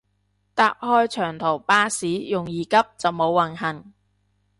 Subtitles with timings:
[0.55, 3.93] 搭開長途巴士容易急就冇運行